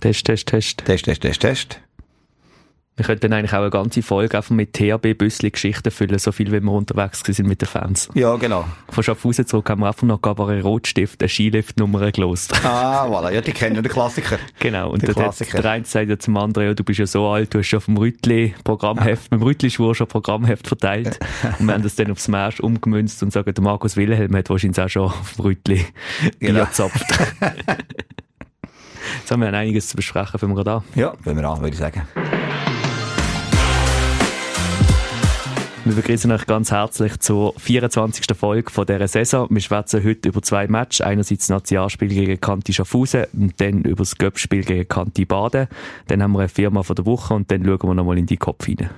[0.00, 0.84] Test, Test, Test.
[0.84, 1.80] Test, Test, Test, Test.
[3.00, 6.70] Wir könnten eigentlich auch eine ganze Folge einfach mit THB-Büssli-Geschichten füllen, so viel wie wir
[6.70, 8.10] unterwegs sind mit den Fans.
[8.12, 8.66] Ja, genau.
[8.90, 12.52] Von Schaffhausen zurück haben wir einfach noch Gabaret Rotstift, eine Skilift-Nummer gelost.
[12.62, 13.32] Ah, voilà.
[13.32, 14.38] Ja, die kennen ja den Klassiker.
[14.58, 14.90] Genau.
[14.90, 17.60] Und der, der eine sagt ja zum anderen, ja, du bist ja so alt, du
[17.60, 19.36] hast schon vom Rütli Programmheft, ja.
[19.36, 21.18] mit dem Rütli-Schwur schon Programmheft verteilt.
[21.58, 24.78] und wir haben das dann aufs Smash umgemünzt und sagen, der Markus Wilhelm hat wahrscheinlich
[24.78, 25.86] auch schon auf dem Rütli
[26.38, 26.64] genau.
[26.66, 27.06] gezapft.
[29.18, 30.84] Jetzt haben wir einiges zu besprechen, wenn wir da.
[30.94, 32.02] Ja, wenn wir an, würde ich sagen.
[35.90, 38.36] Wir begrüßen euch ganz herzlich zur 24.
[38.36, 39.48] Folge von dieser Saison.
[39.50, 41.00] Wir schwätzen heute über zwei Matches.
[41.00, 45.68] Einerseits das Nationalspiel gegen Kanti Schaffhausen und dann über das Göppspiel gegen Kanti Baden.
[46.06, 48.36] Dann haben wir eine Firma von der Woche und dann schauen wir nochmal in die
[48.36, 48.90] Kopf hinein.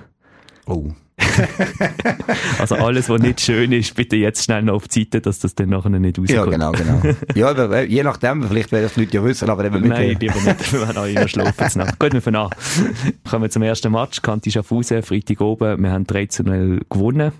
[0.67, 0.91] Oh.
[2.59, 5.55] also alles, was nicht schön ist, bitte jetzt schnell noch auf die Seite, dass das
[5.55, 6.29] dann nachher nicht rauskommt.
[6.29, 7.01] Ja, genau, genau.
[7.35, 10.17] Ja, aber je nachdem, vielleicht werden das die Leute ja wissen, aber eben mit Nein,
[10.19, 10.73] lieber nicht.
[10.73, 12.49] Wir werden auch immer schlafen jetzt Gut, wir fangen an.
[13.29, 14.21] Kommen wir zum ersten Match.
[14.21, 15.81] Kanti Schaffhausen, Freitag oben.
[15.81, 17.31] Wir haben 3 zu 0 gewonnen.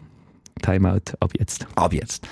[0.61, 1.67] Timeout ab jetzt.
[1.75, 2.27] Ab jetzt.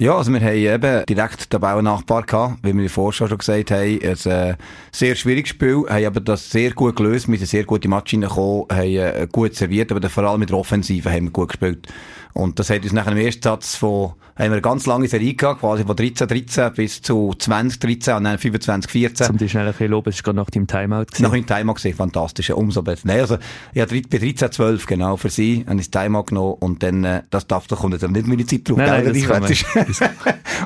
[0.00, 4.00] Ja, also wir haben eben direkt den Bauernachbar gehabt, wie wir vorher schon gesagt haben.
[4.00, 4.56] Ein äh,
[4.90, 8.14] sehr schwieriges Spiel, haben aber das sehr gut gelöst, wir sind sehr gut in Match
[8.14, 11.86] reingekommen, haben äh, gut serviert, aber vor allem mit der Offensive haben wir gut gespielt.
[12.32, 15.34] Und das hat uns nach dem ersten Satz von, haben wir eine ganz lange Serie
[15.34, 19.26] gehabt, quasi von 13, 13 bis zu 20, 13 und dann 25, 14.
[19.26, 21.22] Zum dich schnell ein bisschen loben, es war gerade nach dem Timeout gewesen.
[21.22, 23.02] Nach dem Timeout gesehen, fantastisch, umso besser.
[23.04, 23.38] Nein, also,
[23.74, 27.22] ja, bei 13, 12, genau, für sie, habe ich das Timeout genommen und dann, äh,
[27.30, 29.42] das darf, da kommt jetzt nicht meine Zeit drauf, nein, nein,
[29.86, 29.89] das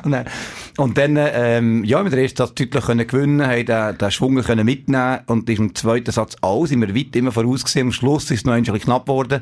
[0.03, 0.25] und, dann,
[0.77, 4.35] und dann, ähm, ja, mit der ersten Satz deutlich können gewinnen, haben den, den Schwung
[4.41, 8.39] können mitnehmen und im zweiten Satz auch, sind wir weit immer vorausgesehen, am Schluss ist
[8.39, 9.41] es noch ein bisschen knapp geworden.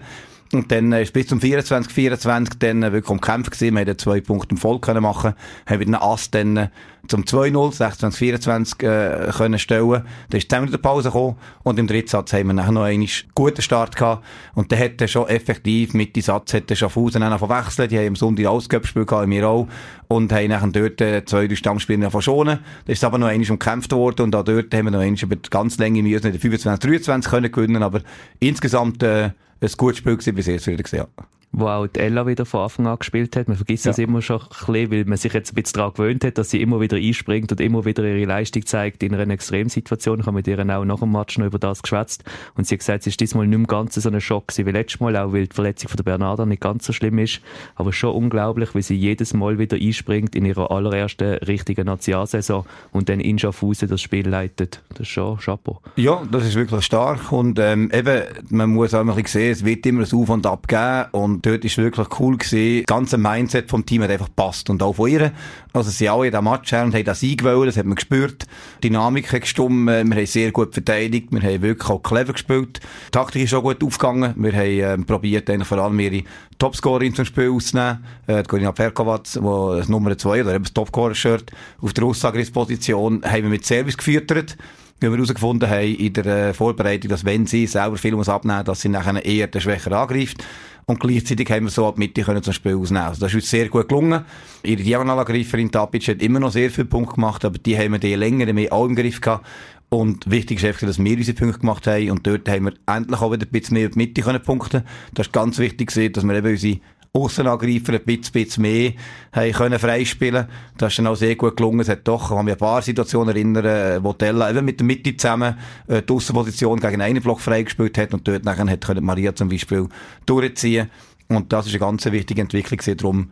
[0.54, 3.76] Und dann ist bis zum 24, 24 dann wirklich um Kämpfe gewesen.
[3.76, 5.34] Wir haben zwei Punkte im Voll können machen.
[5.66, 6.70] Haben wieder einen Ass dann
[7.08, 10.04] zum 2-0, 26, 24, äh, können stellen.
[10.30, 11.38] Dann ist zusammen in der Pause gekommen.
[11.64, 14.24] Und im dritten Satz haben wir nachher noch einen guten Start gehabt.
[14.54, 17.92] Und dann hat er schon effektiv, mit dem Satz, hat er Schaffhausen dann verwechselt.
[17.92, 19.68] Die haben am Sonntag Ausgabespiel gehabt, wir auch.
[20.08, 22.60] Und haben nachher dort äh, zwei, drei Stammspieler verschonen.
[22.86, 24.22] Da ist aber noch einmal umkämpft worden.
[24.22, 27.32] Und auch dort haben wir noch einmal über die ganze Länge müssen, in 25, 23
[27.32, 27.82] können gewinnen.
[27.82, 28.02] Aber
[28.40, 29.32] insgesamt, äh,
[29.64, 31.06] ein gutes Spiel gewesen, bis jetzt wieder gesehen
[31.54, 33.48] wo auch die Ella wieder von Anfang an gespielt hat.
[33.48, 33.92] Man vergisst ja.
[33.92, 36.50] das immer schon ein bisschen, weil man sich jetzt ein bisschen daran gewöhnt hat, dass
[36.50, 40.20] sie immer wieder einspringt und immer wieder ihre Leistung zeigt in einer Extremsituation.
[40.20, 42.24] Ich habe mit ihr auch nach dem Match noch über das geschwätzt
[42.56, 45.00] und sie hat gesagt, es ist diesmal nicht mehr ganz so ein Schock wie letztes
[45.00, 47.40] Mal, auch weil die Verletzung von der Bernarda nicht ganz so schlimm ist,
[47.76, 53.10] aber schon unglaublich, wie sie jedes Mal wieder einspringt in ihrer allerersten richtigen Nationalsaison und
[53.10, 54.82] dann in Schaffhausen das Spiel leitet.
[54.90, 55.80] Das ist schon Chapeau.
[55.98, 59.66] Ja, das ist wirklich stark und ähm, eben, man muss auch ein bisschen sehen, es
[59.66, 62.84] wird immer ein Auf und Ab geben und dort ist wirklich cool gewesen.
[62.88, 65.32] Das ganze Mindset vom Team hat einfach passt und auch von ihr.
[65.74, 68.46] Also sie alle in diesem Match her und haben das eingewählt, das hat man gespürt.
[68.82, 72.80] Die Dynamik hat gestimmt, wir haben sehr gut verteidigt, wir haben wirklich auch clever gespielt.
[73.08, 74.34] Die Taktik ist auch gut aufgegangen.
[74.38, 76.24] Wir haben ähm, probiert, vor allem ihre
[76.58, 78.04] Topscorerin zum Spiel auszunehmen.
[78.28, 81.52] Äh, Corina Perkovac, die Nummer 2 oder eben das Topscorer-Shirt
[81.82, 84.58] auf der Aussagerinsposition haben wir mit Service gefüttert
[85.04, 88.66] wie wir herausgefunden haben in der äh, Vorbereitung, dass wenn sie selber viel muss abnehmen,
[88.66, 90.44] dass sie nachher eher den Schwächer angreift.
[90.86, 93.08] Und gleichzeitig haben wir so ab Mitte können zum Spiel ausnehmen.
[93.08, 94.26] Also das ist uns sehr gut gelungen.
[94.64, 98.16] Ihre Diagonalangreiferin Tapic hat immer noch sehr viele Punkte gemacht, aber die haben wir die
[98.16, 99.46] länger mehr auch im Griff gehabt.
[99.90, 102.10] Und wichtig ist einfach, dass wir unsere Punkte gemacht haben.
[102.10, 104.84] Und dort haben wir endlich auch wieder ein bisschen mehr in die Mitte können punkten.
[105.14, 106.80] Das ist ganz wichtig dass wir eben unsere
[107.16, 108.94] Aussenangreifer ein bisschen, mehr
[109.34, 110.48] haben können freispielen.
[110.80, 111.82] Das ist dann auch sehr gut gelungen.
[111.82, 114.88] Es hat doch, ich kann mich ein paar Situationen erinnern, wo Tella eben mit der
[114.88, 115.56] Mitte zusammen
[115.88, 119.48] äh, die Aussenposition gegen einen Block freigespielt hat und dort nachher hat können Maria zum
[119.48, 119.88] Beispiel
[120.26, 120.90] durchziehen.
[121.28, 122.80] Und das ist eine ganz wichtige Entwicklung.
[122.98, 123.32] Darum,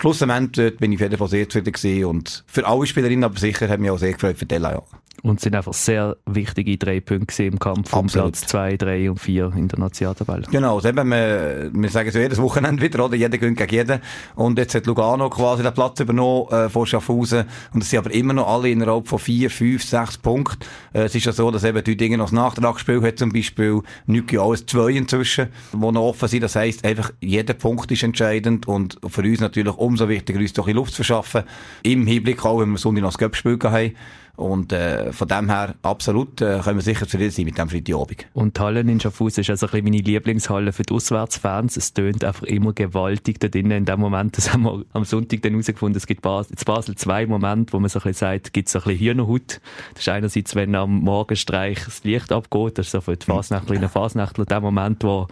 [0.00, 2.04] schlussendlich bin ich auf jeden Fall sehr zufrieden.
[2.06, 4.82] Und für alle Spielerinnen aber sicher hat mich auch sehr gefreut für Tella, ja.
[5.22, 9.52] Und sind einfach sehr wichtige drei Punkte im Kampf um Platz 2, 3 und 4
[9.56, 10.48] in der Nationaltabelle.
[10.50, 13.14] Genau, also eben, wir, wir sagen so jedes Wochenende wieder, oder?
[13.14, 14.00] Jeder gönnt gegen jeden.
[14.34, 17.44] Und jetzt hat Lugano quasi den Platz übernommen, äh, vor Schaffhausen.
[17.72, 20.66] Und es sind aber immer noch alle innerhalb von 4, 5, 6 Punkten.
[20.92, 23.80] Äh, es ist ja so, dass eben die Dinge noch das Nachtragsspiel hat, zum Beispiel
[24.06, 26.42] Nüki alles zwei inzwischen, wo noch offen sind.
[26.42, 30.68] Das heisst, einfach jeder Punkt ist entscheidend und für uns natürlich umso wichtiger, uns doch
[30.68, 31.44] in Luft zu verschaffen.
[31.82, 33.94] Im Hinblick auch, wenn wir Sonntag noch das Göppspiel haben.
[34.34, 38.26] Und äh, von dem her, absolut, äh, können wir sicher zufrieden sein mit dem Freitagabend.
[38.32, 41.76] Und die Halle in Schaffhausen ist also ein bisschen meine Lieblingshalle für die Auswärtsfans.
[41.76, 43.72] Es tönt einfach immer gewaltig da drinnen.
[43.72, 46.94] In dem Moment, das haben wir am Sonntag dann herausgefunden, es gibt Basel, in Basel
[46.96, 49.60] zwei Momente, wo man so ein bisschen sagt, gibt es so ein bisschen Hirnerhut.
[49.92, 53.88] Das ist einerseits, wenn am Morgenstreich das Licht abgeht, das ist so für die Fasnächtler,
[53.90, 55.28] Fasnächtler, der Moment, wo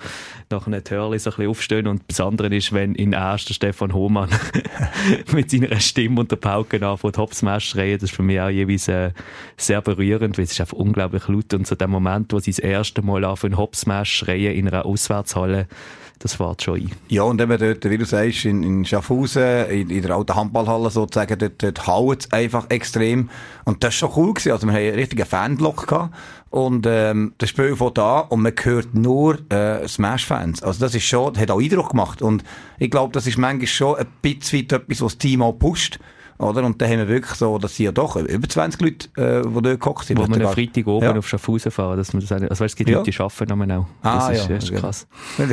[0.51, 1.87] nachher die Hörli so ein bisschen aufstehen.
[1.87, 4.29] Und das andere ist, wenn in erster Stefan Hohmann
[5.33, 7.99] mit seiner Stimme und der Pauke anfängt, Hopsmash schreien.
[7.99, 9.13] Das ist für mich auch jeweils äh, äh,
[9.57, 12.59] sehr berührend, weil es ist einfach unglaublich laut und so der Moment, wo sie das
[12.59, 15.67] erste Mal auf einen Hopsmash schreien in einer Auswärtshalle,
[16.21, 16.91] das fährt schon ein.
[17.09, 20.91] Ja, und eben dort, wie du sagst, in, in Schaffhausen, in, in der alten Handballhalle
[20.91, 23.31] sozusagen, dort, dort haut es einfach extrem.
[23.65, 24.53] Und das war schon cool gewesen.
[24.53, 26.15] Also wir haben einen richtigen Fanblock gehabt.
[26.51, 30.63] Und, ähm, das Spiel von da und man hört nur, äh, Smash-Fans.
[30.63, 32.21] Also das ist schon, hat auch Eindruck gemacht.
[32.21, 32.45] Und
[32.79, 35.99] ich glaube, das ist manchmal schon ein bisschen etwas, was das Team auch pusht.
[36.41, 36.65] Oder?
[36.65, 39.53] Und dann haben wir wirklich so, dass sie ja doch über 20 Leute, äh, die
[39.53, 40.19] dort gekocht sind.
[40.19, 41.17] Wo wir am Freitag oben ja.
[41.17, 42.99] auf Schaffhausen fahren, dass man das, also weißt, es gibt ja.
[42.99, 43.87] Leute, die arbeiten nochmal auch.
[44.03, 45.07] Ah, das ist, ja, das ist krass.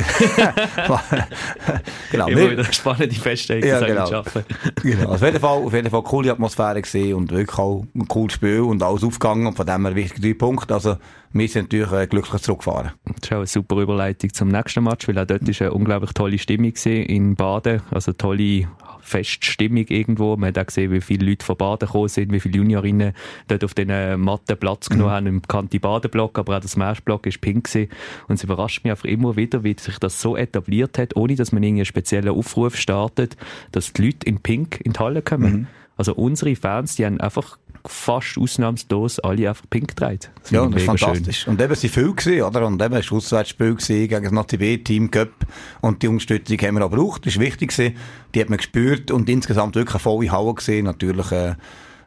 [2.10, 2.26] genau.
[2.28, 4.10] Immer wieder spannende Feststellung, ja, genau.
[4.10, 4.44] arbeiten.
[4.82, 5.10] genau.
[5.10, 8.60] auf jeden Fall, auf jeden Fall coole Atmosphäre gesehen und wirklich auch ein cooles Spiel
[8.60, 10.74] und alles aufgegangen und von dem her wichtig drei Punkte.
[10.74, 10.96] Also,
[11.32, 12.92] wir sind natürlich äh, glücklich zurückgefahren.
[13.04, 16.12] Das ist auch eine super Überleitung zum nächsten Match, weil auch dort ist eine unglaublich
[16.12, 18.68] tolle Stimmung in Baden, also tolle
[19.00, 20.36] Feststimmung irgendwo.
[20.36, 23.12] Man hat auch gesehen, wie viele Leute von Baden gekommen sind, wie viele Juniorinnen
[23.48, 25.14] dort auf den Matten Platz genommen mhm.
[25.14, 27.90] haben im kanti Baden-Block, aber auch das Smash-Block ist pink gewesen.
[28.28, 31.52] Und es überrascht mich einfach immer wieder, wie sich das so etabliert hat, ohne dass
[31.52, 33.36] man einen speziellen Aufruf startet,
[33.72, 35.52] dass die Leute in pink in die Halle kommen.
[35.52, 35.66] Mhm.
[35.96, 40.30] Also unsere Fans, die haben einfach fast ausnahmslos alle einfach pink gedreht.
[40.42, 41.40] Das ja, das ist fantastisch.
[41.42, 41.52] Schön.
[41.52, 42.66] Und eben sind viel gewesen, oder?
[42.66, 45.30] Und eben ist Auswärtsspiel gewesen gegen das NACB-Team Cup.
[45.80, 47.26] Und die Unterstützung haben wir auch gebraucht.
[47.26, 47.96] Das ist wichtig gewesen.
[48.34, 50.84] Die hat man gespürt und insgesamt wirklich eine volle Halle gesehen.
[50.84, 51.54] Natürlich, äh,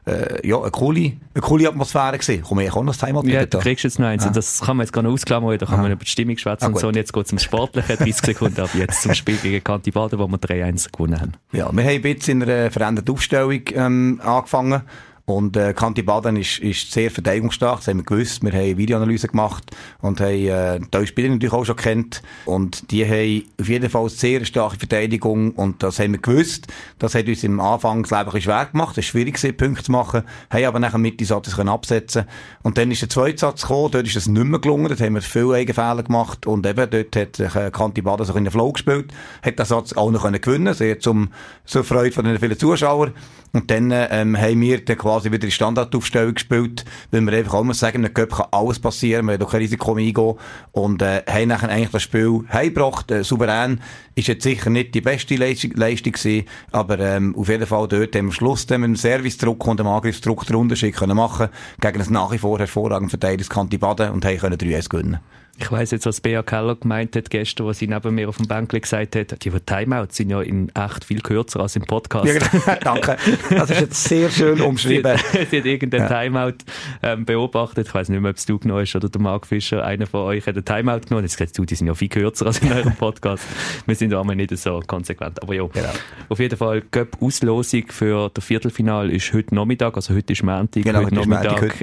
[0.06, 1.00] äh, ja, eine coole,
[1.34, 2.44] eine coole Atmosphäre gesehen.
[2.48, 4.24] Komm, ich auch noch das Thema Ja, du kriegst jetzt noch eins.
[4.24, 4.28] Ah.
[4.28, 5.84] Und das kann man jetzt gar nicht ausklammern, da kann ah.
[5.84, 6.88] man über die Stimmung schwätzen ah, und so.
[6.88, 10.18] Und jetzt geht es ums Sportliche, 30 Sekunden ab jetzt zum Spiel gegen Kanti Baden,
[10.18, 11.34] wo wir 3-1 gewonnen haben.
[11.52, 14.82] Ja, wir haben bisschen in einer veränderten Aufstellung ähm, angefangen.
[15.26, 18.44] Und äh, Kanti Baden ist, ist sehr verteidigungsstark, das haben wir gewusst.
[18.44, 19.72] Wir haben Videoanalyse gemacht
[20.02, 22.22] und haben äh, die Spieler natürlich auch schon kennt.
[22.46, 26.68] Und die haben auf jeden Fall sehr starke Verteidigung und das haben wir gewusst.
[27.00, 28.98] Das hat uns im Anfangsleben ein schwer gemacht.
[28.98, 30.24] Es war schwierig, gewesen, Punkte zu machen.
[30.50, 32.26] Haben aber nachher mit die Satz können absetzen
[32.64, 34.88] Und dann ist der zweite Satz gekommen, dort ist es nicht mehr gelungen.
[34.88, 38.34] Dort haben wir viele Eigenfehler gemacht und eben dort hat sich äh, Kanti Baden so
[38.34, 39.14] in den Flow gespielt.
[39.44, 41.30] Hat den Satz auch noch können gewinnen sehr zum,
[41.66, 43.14] zur Freude von den vielen Zuschauern.
[43.54, 47.74] Und dann ähm, haben wir dann quasi wieder die Standardaufstellung gespielt, weil wir einfach mal
[47.74, 50.36] sagen, im Cup kann alles passieren, wir haben kein Risiko eingehen
[50.72, 53.82] und äh, haben nachher eigentlich das Spiel heimgebracht, äh, souverän.
[54.16, 58.16] Ist jetzt sicher nicht die beste Leistung, Leistung gewesen, aber ähm, auf jeden Fall dort
[58.16, 61.50] am Schluss dann mit dem Service-Druck und dem Angriffsdruck den Unterschied können machen
[61.80, 65.20] gegen das nach wie vor hervorragend verteidigtes Kanti Baden und haben können 3-1 gewinnen.
[65.58, 68.48] Ich weiss jetzt, was Bea Keller gemeint hat gestern, was sie neben mir auf dem
[68.48, 69.44] Bänkle gesagt hat.
[69.44, 72.26] Die Timeouts sind ja in echt viel kürzer als im Podcast.
[72.26, 72.76] Ja, genau.
[72.84, 73.18] Danke.
[73.50, 75.18] Das ist jetzt sehr schön umschrieben.
[75.32, 76.24] sie, hat, sie hat irgendein ja.
[76.24, 76.58] Timeout
[77.04, 77.88] ähm, beobachtet.
[77.88, 79.86] Ich weiss nicht mehr, ob es du genommen hast oder der Mark Fischer.
[79.86, 81.26] Einer von euch hat ein Timeout genommen.
[81.26, 83.44] Jetzt gesagt, du, die sind ja viel kürzer als in eurem Podcast.
[83.86, 85.44] Wir sind aber nicht so konsequent.
[85.44, 85.90] Aber ja, genau.
[86.30, 90.84] auf jeden Fall, Göpp Auslosung für das Viertelfinal ist heute Nachmittag, also heute ist Montag.
[90.84, 91.62] Genau, heute Nachmittag.
[91.62, 91.76] Heute.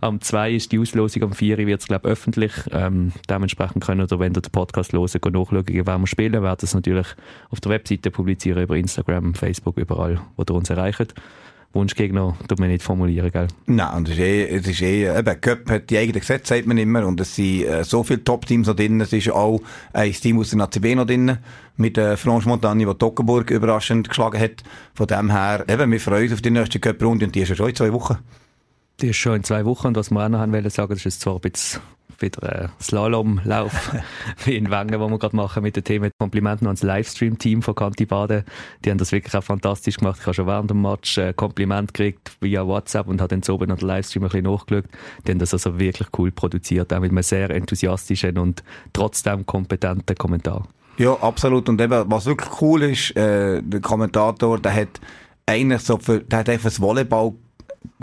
[0.00, 2.52] am 2 ist die Auslosung, am 4 wird es, glaube ich, öffentlich öffentlich.
[2.72, 6.32] Ähm, dementsprechend können ihr, wenn ihr den Podcast hören, nachschauen, wen wir spielen.
[6.32, 7.06] Wir werden es natürlich
[7.50, 11.14] auf der Webseite publizieren, über Instagram, Facebook, überall, wo ihr uns erreicht.
[11.72, 13.48] Wunschgegner tut man nicht formulieren, gell?
[13.66, 16.66] Nein, und es ist eh, es ist eh, eben, Cup hat die eigenen Gesetze, sagt
[16.66, 19.60] man immer, und es sind äh, so viele Top-Teams noch drin, es ist auch
[19.92, 21.36] ein Team aus der ACB noch drin,
[21.76, 24.62] mit äh, Franche Montagne, der Toggenburg überraschend geschlagen hat.
[24.94, 27.56] Von dem her, eben, wir freuen uns auf die nächste Cup-Runde, und die ist ja
[27.56, 28.16] schon in zwei Wochen.
[29.02, 31.04] Die ist schon in zwei Wochen, und was wir auch noch haben wollen sagen, das
[31.04, 31.82] ist zwar ein bisschen
[32.22, 33.92] wieder ein Slalomlauf
[34.44, 38.06] wie in Wengen, wo wir gerade machen mit dem Thema Komplimenten ans Livestream-Team von Kanti
[38.06, 38.44] Baden.
[38.84, 40.18] Die haben das wirklich auch fantastisch gemacht.
[40.20, 43.54] Ich habe schon während dem Match ein Kompliment gekriegt via WhatsApp und habe dann so
[43.54, 44.84] oben an den Livestream ein bisschen nachgeschaut.
[45.26, 50.16] Die haben das also wirklich cool produziert, auch mit einem sehr enthusiastischen und trotzdem kompetenten
[50.16, 50.66] Kommentar.
[50.98, 51.68] Ja, absolut.
[51.68, 55.00] Und eben, was wirklich cool ist, äh, der Kommentator, der hat
[55.44, 57.34] eigentlich so für, der hat einfach das Volleyball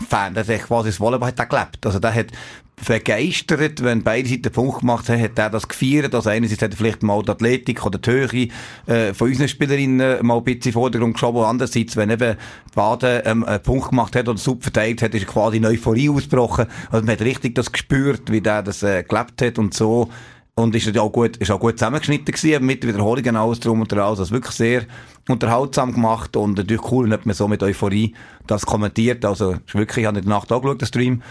[0.08, 1.86] Fan, der hat quasi das Volleyball hat gelebt.
[1.86, 2.28] Also der hat
[2.76, 6.14] begeistert, wenn beide Seiten Punkt gemacht haben, hat er das gefeiert.
[6.14, 8.48] Also einerseits hat er vielleicht mal die Athletik oder die Höhe
[8.88, 11.44] äh, von unseren Spielerinnen mal ein bisschen in den Vordergrund geschoben.
[11.44, 12.36] Andererseits, wenn eben
[12.76, 16.66] Baden ähm, einen Punkt gemacht hat oder super verteidigt hat, ist quasi eine Euphorie ausgebrochen.
[16.92, 20.10] Also man hat richtig das gespürt, wie der das äh, gelebt hat und so.
[20.56, 24.02] Und ist auch gut, ist auch gut zusammengeschnitten gewesen, mit Wiederholungen alles drum und dran.
[24.02, 24.84] Also wirklich sehr
[25.28, 28.14] unterhaltsam gemacht und natürlich cool, hat man so mit Euphorie
[28.46, 29.26] das kommentiert.
[29.26, 31.22] Also, ist wirklich, ich habe in der Nacht angeschaut, den Stream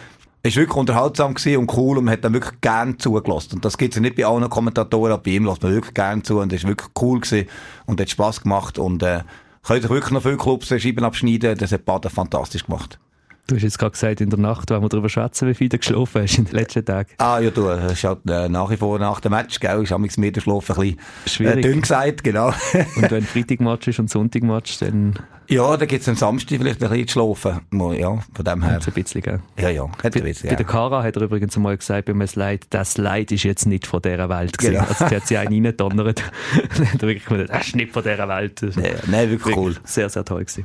[0.44, 3.56] es war wirklich unterhaltsam und cool und man hat dann wirklich gern zugelassen.
[3.56, 5.94] Und das gibt es ja nicht bei allen Kommentatoren, aber bei ihm lässt man wirklich
[5.94, 7.48] gern zu und es war wirklich cool gewesen
[7.86, 9.20] und hat Spass gemacht und äh,
[9.62, 12.98] können sich wirklich noch viele Clubs Scheiben abschneiden, das hat Baden fantastisch gemacht.
[13.46, 15.76] Du hast jetzt gerade gesagt, in der Nacht, wenn wir darüber schätzen, wie viel du
[15.76, 17.10] geschlafen hast in den letzten Tagen.
[17.18, 19.92] Ah, ja, du, das ist halt äh, nach wie vor nach dem Match, gell, ist
[19.92, 22.48] amigs mir der Schlaf ein bisschen äh, dünn gesagt, genau.
[22.96, 25.18] und wenn Freitagmatch ist und Sonntagmatch, dann
[25.48, 27.60] Ja, da gibt es am Samstag vielleicht ein bisschen zu schlafen.
[27.98, 28.74] Ja, von dem her.
[28.74, 29.40] Hat's ein bisschen, gell?
[29.58, 30.56] Ja, ja, hat Bei, ein bisschen, bei ja.
[30.56, 34.00] der Cara hat er übrigens einmal gesagt, beim Slide, das Slide ist jetzt nicht von
[34.00, 34.74] dieser Welt gewesen.
[34.74, 34.86] Genau.
[34.88, 36.22] Also, sie hat sie einen reindonnert.
[36.76, 38.62] Dann hat er wirklich gesagt, das ist nicht von dieser Welt.
[39.06, 39.76] Nein, wirklich cool.
[39.84, 40.64] Sehr, sehr toll gewesen.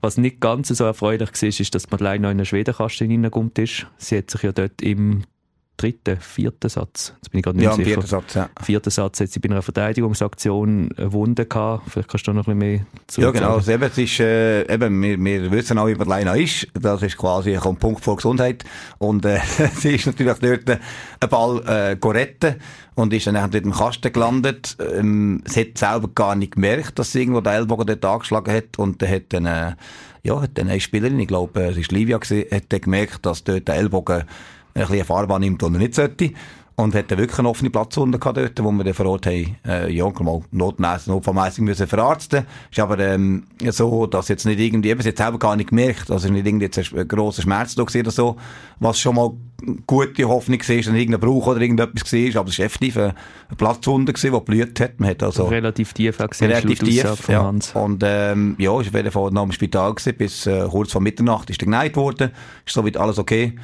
[0.00, 3.86] Was nicht ganz so erfreulich war, ist, dass Madeleine noch in den Schwedenkasten reingekommen ist.
[3.98, 5.24] Sie hat sich ja dort im
[5.76, 7.84] dritten, vierten Satz, jetzt bin ich gerade nicht Ja, sicher.
[7.86, 8.48] vierten Satz, ja.
[8.62, 11.90] Vierten Satz hat sie bei einer Verteidigungsaktion eine Wunde gehabt.
[11.90, 13.54] Vielleicht kannst du noch ein bisschen mehr zu Ja, genau.
[13.56, 16.66] Also eben, es ist, äh, eben, wir, wir wissen alle, wie Leina ist.
[16.74, 18.64] Das ist quasi ein Punkt vor Gesundheit.
[18.98, 19.40] Und, äh,
[19.76, 20.78] sie ist natürlich dort äh,
[21.20, 22.56] einen Ball, äh, retten
[22.94, 24.76] und ist dann dort im Kasten gelandet.
[24.80, 28.78] Ähm, sie hat selber gar nicht gemerkt, dass sie irgendwo den Ellbogen dort angeschlagen hat.
[28.78, 29.72] Und dann hat dann, äh,
[30.22, 33.26] ja, hat dann eine Spielerin, ich glaube, äh, es ist Livia gewesen, hat dann gemerkt,
[33.26, 34.24] dass dort der Ellbogen
[34.82, 36.30] ein bisschen Farbe nimmt, die er nicht sollte.
[36.78, 39.56] Und hat dann wirklich eine offene Platzwunde gehabt dort, wo wir dann vor Ort haben,
[39.66, 42.44] äh, ja, mal notmässig, notfallmässig müssen verarzten.
[42.70, 46.28] Ist aber, ähm, so, dass jetzt nicht irgendwie, eben, hat selber gar nicht gemerkt, also
[46.28, 48.36] nicht irgendwie jetzt ein grosser Schmerz da oder so,
[48.78, 49.32] was schon mal
[49.86, 53.14] gute Hoffnung war, dass irgendein Bruch oder irgendetwas war, aber es war effektiv eine,
[53.48, 55.00] eine Platzwunde die blüht hat.
[55.00, 57.28] Man hat also, Relativ tief auch gesehen, relativ tief.
[57.28, 57.48] Ja.
[57.48, 61.00] Und ähm, ja, ist auf jeden Fall noch im Spital gewesen, bis äh, kurz vor
[61.00, 62.32] Mitternacht ist er geneigt worden.
[62.66, 63.54] Ist soweit alles okay.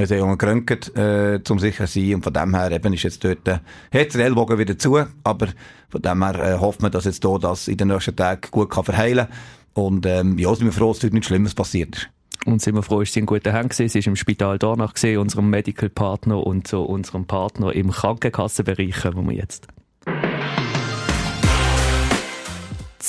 [0.00, 2.14] Wir sind Junge geröntgt, äh, zum sicher sein.
[2.14, 3.58] Und von dem her eben ist jetzt dort, äh,
[3.92, 4.98] hat der Ellbogen wieder zu.
[5.24, 5.48] Aber
[5.90, 8.70] von dem her äh, hofft man, dass jetzt hier das in den nächsten Tagen gut
[8.70, 9.26] kann verheilen
[9.74, 12.08] Und ähm, ja, sind wir froh, dass dort nichts Schlimmes passiert ist.
[12.46, 13.88] Und sind wir froh, ist sie in guten Händen gewesen.
[13.90, 19.04] Sie ist im Spital Dornach gesehen, unserem Medical Partner und so unserem Partner im Krankenkassenbereich,
[19.14, 19.68] wo wir jetzt.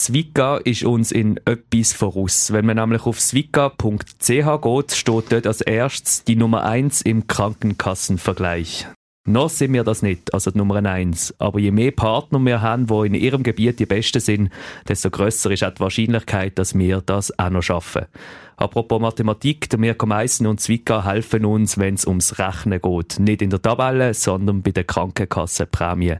[0.02, 2.52] Zwika ist uns in etwas voraus.
[2.52, 8.88] Wenn man nämlich auf zwika.ch geht, steht dort als erstes die Nummer 1 im Krankenkassenvergleich.
[9.28, 11.36] Noch sind wir das nicht, also die Nummer 1.
[11.38, 14.50] Aber je mehr Partner wir haben, die in ihrem Gebiet die Besten sind,
[14.88, 18.08] desto grösser ist auch die Wahrscheinlichkeit, dass wir das auch noch schaffen.
[18.58, 23.20] Apropos Mathematik, der Mirko Meissen und Zwika helfen uns, wenn es ums Rechnen geht.
[23.20, 26.16] Nicht in der Tabelle, sondern bei der Krankenkassenprämie.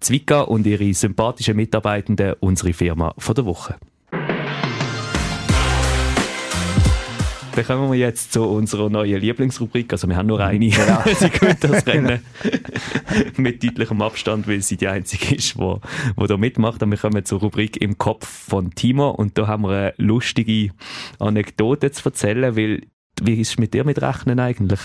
[0.00, 3.76] Zwika und ihre sympathischen Mitarbeitenden, unsere Firma von der Woche.
[7.54, 9.92] Dann kommen wir jetzt zu unserer neuen Lieblingsrubrik.
[9.92, 10.70] Also wir haben nur eine.
[10.70, 12.20] sie gewinnt das Rennen
[13.36, 15.74] mit deutlichem Abstand, weil sie die einzige ist, die,
[16.18, 16.82] die da mitmacht.
[16.82, 19.10] Und wir kommen zur Rubrik im Kopf von Timo.
[19.10, 20.70] Und da haben wir eine lustige
[21.18, 22.82] Anekdote zu erzählen, weil
[23.20, 24.80] wie ist es mit dir mit Rechnen eigentlich?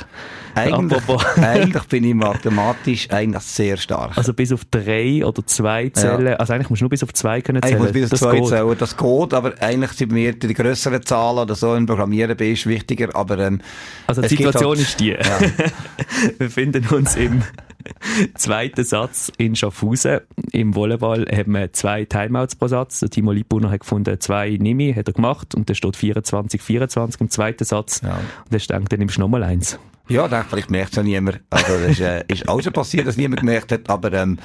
[0.53, 1.01] Eigentlich,
[1.37, 4.17] eigentlich bin ich mathematisch eigentlich sehr stark.
[4.17, 6.35] Also bis auf drei oder zwei zählen.
[6.35, 7.81] Also eigentlich musst du nur bis auf zwei können Ich zählen.
[7.81, 8.47] muss bis auf Das zwei geht.
[8.49, 12.65] zählen, das geht, aber eigentlich sind mir die grösseren Zahlen oder so im Programmieren bist
[12.67, 13.61] wichtiger, aber ähm,
[14.07, 15.13] Also die Situation halt- ist die.
[15.17, 17.43] Wir befinden uns im
[18.35, 20.19] zweiten Satz in Schaffhausen.
[20.51, 22.99] Im Volleyball haben wir zwei Timeouts pro Satz.
[22.99, 25.55] Der Timo Liebbrunner hat gefunden, zwei Nimi, hat er gemacht.
[25.55, 28.01] Und da steht 24, 24 im zweiten Satz.
[28.01, 28.17] Ja.
[28.17, 29.79] Und er denkt, dann nimmst du nochmal eins.
[30.09, 31.41] Ja, ich denke, vielleicht merkt es ja niemand.
[31.49, 33.89] Also, das ist, äh, ist auch schon passiert, dass niemand gemerkt hat.
[33.89, 34.37] Aber, ähm,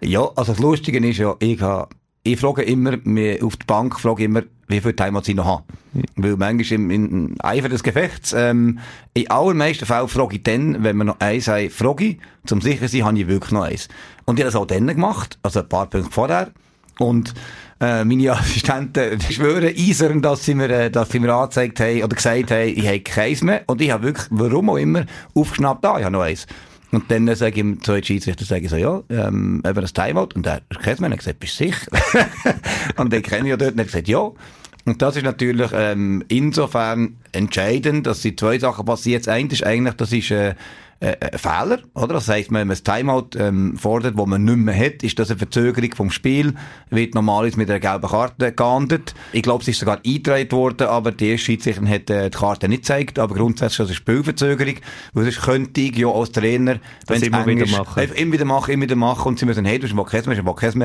[0.00, 1.88] ja, also das Lustige ist ja, ich ha,
[2.22, 5.64] ich frage immer, mir auf die Bank frage immer, wie viel Timeouts ich noch habe.
[6.16, 8.78] Weil manchmal im, im Eifer des Gefechts, ähm,
[9.14, 12.88] in allermeisten Fällen frage ich dann, wenn wir noch eins haben, frage ich, zum sicher
[12.88, 13.88] sein, habe ich wirklich noch eins.
[14.24, 16.50] Und ich habe das auch dann gemacht, also ein paar Punkte vorher.
[16.98, 17.34] Und
[17.80, 22.16] äh, meine Assistenten schwören eisern, dass sie mir, äh, dass sie mir angezeigt haben oder
[22.16, 23.62] gesagt haben, ich habe keins mehr.
[23.66, 25.04] Und ich habe wirklich, warum auch immer,
[25.34, 26.46] aufgeschnappt, ah, ich habe noch eins.
[26.92, 29.92] Und dann sage ich ihm, zu den Schiedsrichter, sage ich so, ja, ähm, eben das
[29.92, 30.28] Timeout.
[30.34, 31.86] Und der kennt mir, und er hat gesagt, bist du sicher?
[32.96, 34.30] und den kenne ich ja dort, und er hat gesagt, ja.
[34.84, 39.20] Und das ist natürlich ähm, insofern entscheidend, dass die zwei Sachen passieren.
[39.20, 40.54] Das eine ist eigentlich, das ist äh,
[41.00, 42.14] äh, ein Fehler, oder?
[42.14, 45.30] Das heisst, wenn man ein Timeout ähm, fordert, wo man nicht mehr hat, ist das
[45.30, 46.54] eine Verzögerung vom Spiel,
[46.90, 49.14] wird normalerweise mit einer gelben Karte geahndet.
[49.32, 52.68] Ich glaube, es ist sogar eingetragen worden, aber die erste Schiedsrichterin hat äh, die Karte
[52.68, 54.74] nicht gezeigt, aber grundsätzlich ist das eine Spielverzögerung,
[55.12, 56.76] weil sonst könnte ich ja als Trainer,
[57.06, 58.00] Das wenn's immer wieder ist, machen.
[58.00, 60.44] einfach immer wieder machen, immer wieder machen und sie müssen, hey, du hast Kessen, du
[60.44, 60.82] hast Kessen.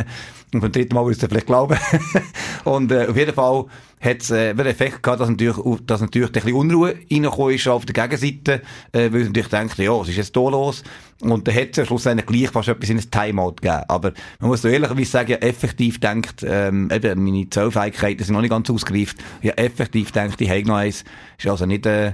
[0.54, 1.78] Und beim dritten Mal würdest du vielleicht glauben.
[2.66, 3.66] und äh, auf jeden Fall
[4.02, 7.68] hat es äh, den Effekt gehabt, dass natürlich, dass natürlich ein bisschen Unruhe reingekommen ist
[7.68, 10.84] auf der Gegenseite, äh, weil sie natürlich denkt, ja, was ist jetzt hier los?
[11.22, 13.84] Und dann hat es ja schlussendlich gleich fast etwas in ein Timeout gegeben.
[13.88, 18.42] Aber man muss so ehrlicherweise sagen, ja, effektiv denkt, ähm, eben, meine Zählfähigkeiten sind noch
[18.42, 19.18] nicht ganz ausgereift.
[19.44, 21.04] Ja, effektiv denkt, ich habe noch eins.
[21.38, 22.14] Ist also nicht, äh,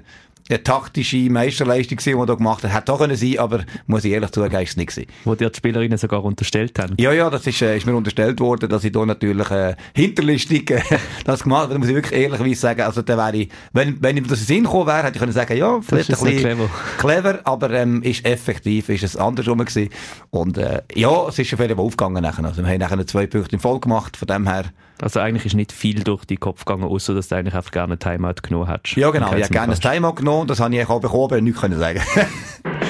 [0.50, 2.74] eine taktische Meisterleistung gewesen, die er da gemacht hat.
[2.74, 5.08] Hätte auch können sein, aber muss ich ehrlich zugeben, ist es nicht gewesen.
[5.26, 6.96] Wo dir die Spielerinnen sogar unterstellt haben.
[6.98, 10.72] Ja, ja, das ist, äh, ist mir unterstellt worden, dass ich da natürlich äh, hinterlistig
[10.72, 10.82] äh,
[11.26, 11.74] das gemacht habe.
[11.74, 14.46] Da muss ich wirklich ehrlicherweise sagen, also da wäre ich, wenn, wenn ich das in
[14.46, 16.70] Sinn gekommen wäre, hätte ich können sagen, ja, vielleicht ein bisschen clever.
[16.98, 19.90] clever, aber ähm, ist effektiv, ist es andersrum gewesen.
[20.30, 22.46] Und äh, ja, es ist auf jeden Fall aufgegangen nachher.
[22.46, 24.66] Also wir haben nachher zwei Punkte in Voll gemacht, von dem her
[25.02, 27.94] also eigentlich ist nicht viel durch die Kopf gegangen, außer dass du eigentlich einfach gerne
[27.94, 28.98] ein Timeout genommen hättest.
[28.98, 31.62] Ja genau, ich hätte gerne ein Timeout genommen, das habe ich auch bekommen, aber nichts
[31.62, 32.02] sagen.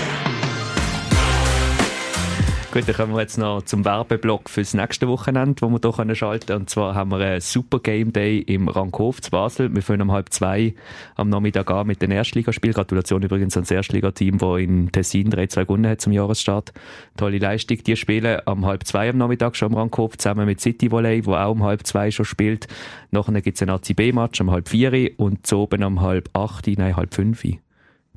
[2.69, 6.47] Gut, dann kommen wir jetzt noch zum Werbeblock fürs nächste Wochenende, wo wir hier schalten
[6.47, 6.59] können.
[6.61, 9.73] Und zwar haben wir einen Super Game Day im Rankhof zu Basel.
[9.73, 10.75] Wir fangen um halb zwei
[11.15, 12.73] am Nachmittag an mit den Erstligaspielen.
[12.73, 16.73] Gratulation übrigens ans Erstligateam, das in Tessin 3-2 gewonnen hat zum Jahresstart.
[17.15, 17.77] Tolle Leistung.
[17.77, 21.35] Die spielen am halb zwei am Nachmittag schon am Rankhof zusammen mit City Volley, wo
[21.35, 22.67] auch um halb zwei schon spielt.
[23.11, 26.97] Nachher gibt es ein ACB-Match um halb vier und zu oben um halb acht, nein,
[26.97, 27.43] halb fünf.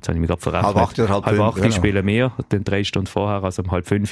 [0.01, 0.75] Jetzt habe ich mich gerade verrechnet.
[0.75, 1.69] Halb acht oder halb, halb acht genau.
[1.69, 4.09] spielen wir, dann drei Stunden vorher, also um halb fünf,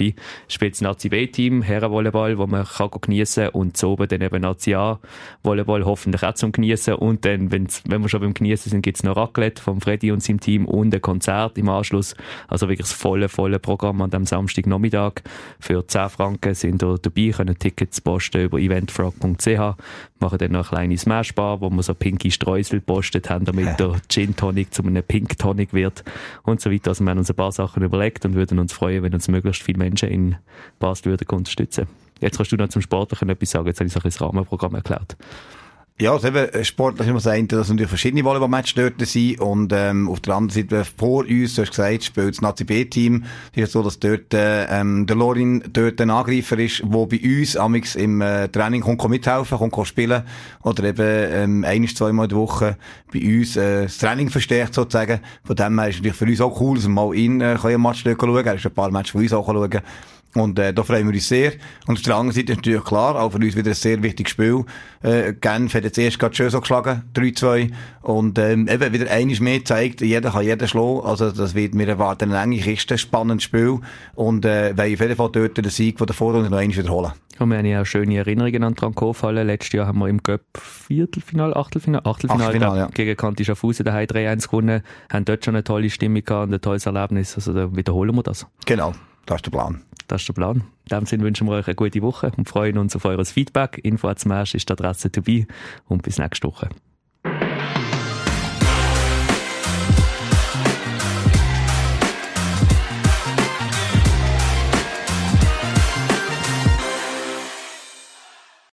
[0.47, 4.75] spielt das Nazi B-Team, Herrenvolleyball, wo man kann geniessen und so oben dann eben Nazi
[4.75, 9.01] A-Volleyball, hoffentlich auch zum Geniessen und dann, wenn's, wenn wir schon beim Geniessen sind, gibt's
[9.01, 12.15] noch Raclette vom Freddy und seinem Team und ein Konzert im Anschluss,
[12.47, 15.23] also wirklich das volle, volle Programm an dem Samstagnachmittag.
[15.59, 19.75] Für 10 Franken sind da dabei, können Tickets posten über eventfrog.ch,
[20.21, 23.95] machen dann noch eine kleine Smashbar, wo wir so pinke Streusel postet haben, damit der
[24.07, 26.03] Gin Tonic zu einem Pink Tonic wird
[26.43, 26.89] und so weiter.
[26.89, 29.63] Also wir haben uns ein paar Sachen überlegt und würden uns freuen, wenn uns möglichst
[29.63, 30.35] viele Menschen in
[30.79, 31.87] Basel würden unterstützen.
[32.19, 33.67] Jetzt kannst du noch zum Sportlichen etwas sagen.
[33.67, 35.15] Jetzt habe ich so ein das Rahmenprogramm erklärt.
[36.01, 39.73] Ja, also eben, äh, sportlich ist man sagen, dass natürlich verschiedene Volleyball-Matches dort sind und
[39.75, 43.25] ähm, auf der anderen Seite vor uns, du hast gesagt, spielt das Nazi B-Team.
[43.53, 47.19] Es ist so, dass dort äh, ähm, der Lorin dort ein Angreifer ist, der bei
[47.21, 50.23] uns amix im äh, Training kommt, kommt mithelfen, kommt spielen
[50.63, 52.77] oder eben ähm, ein, zweimal in der Woche
[53.11, 55.19] bei uns äh, das Training verstärkt sozusagen.
[55.43, 57.57] Von dem her ist es natürlich für uns auch cool, dass wir mal ihn äh,
[57.61, 58.45] ein Match schauen können.
[58.47, 59.81] Er ist ein paar Matches von uns auch schauen
[60.35, 61.53] und äh, da freuen wir uns sehr.
[61.87, 64.31] Und auf der anderen Seite ist natürlich klar, auch für uns wieder ein sehr wichtiges
[64.31, 64.63] Spiel.
[65.01, 67.71] Äh, Genf hat jetzt erst gerade schön so geschlagen, 3-2.
[68.01, 71.01] Und ähm, eben wieder einiges mehr zeigt, jeder kann jeden schlagen.
[71.03, 73.79] Also das wird mir erwarten, ein enge Kiste, spannendes Spiel.
[74.13, 77.11] Und äh, weil auf jeden Fall dort den Sieg von der Vorrunde noch einmal wiederholen.
[77.39, 79.43] Und wir haben ja auch schöne Erinnerungen an Trankofhalle.
[79.43, 82.87] Letztes Jahr haben wir im Göpp Viertelfinal, Achtelfinal, Achtelfinal, Achtelfinal ja.
[82.87, 84.81] gegen Kanti Schaffhausen daheim 3-1 gewonnen.
[85.11, 87.35] Haben dort schon eine tolle Stimmung gehabt und ein tolles Erlebnis.
[87.35, 88.45] Also da wiederholen wir das.
[88.65, 88.93] Genau,
[89.25, 89.81] das ist der Plan.
[90.09, 90.63] Das ist der Plan.
[90.89, 93.79] In dem Sinne wünschen wir euch eine gute Woche und freuen uns auf eures Feedback.
[93.83, 95.45] Info ist die Adresse be
[95.87, 96.69] und bis nächste Woche.